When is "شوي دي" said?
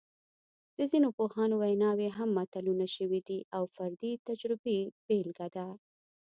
2.95-3.39